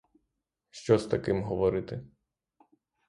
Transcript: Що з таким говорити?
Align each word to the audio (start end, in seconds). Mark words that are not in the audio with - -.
Що 0.69 0.97
з 0.99 1.07
таким 1.07 1.43
говорити? 1.43 2.05